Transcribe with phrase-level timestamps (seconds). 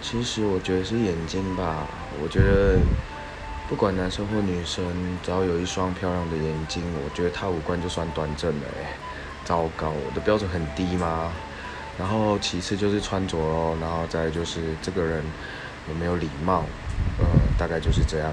[0.00, 1.86] 其实我觉得是眼睛吧，
[2.18, 2.78] 我觉得
[3.68, 8.66] 不管男生或女生，只要有一双漂亮的眼睛，我觉得他五官就算端正了。
[8.78, 8.98] 哎，
[9.44, 11.32] 糟糕，我的标准很低吗？
[11.98, 15.22] 然后其次就是穿着咯，然后再就是这个人
[15.88, 16.64] 有没有礼貌。
[17.18, 17.26] 呃，
[17.58, 18.32] 大概就是这样。